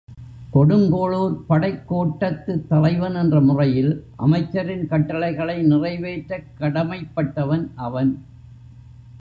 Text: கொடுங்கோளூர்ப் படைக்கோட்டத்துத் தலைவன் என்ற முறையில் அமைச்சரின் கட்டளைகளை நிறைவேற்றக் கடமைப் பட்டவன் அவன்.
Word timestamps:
கொடுங்கோளூர்ப் 0.53 1.41
படைக்கோட்டத்துத் 1.49 2.67
தலைவன் 2.67 3.15
என்ற 3.15 3.41
முறையில் 3.41 3.91
அமைச்சரின் 4.17 4.87
கட்டளைகளை 4.87 5.61
நிறைவேற்றக் 5.63 6.49
கடமைப் 6.57 7.15
பட்டவன் 7.15 7.71
அவன். 7.75 8.11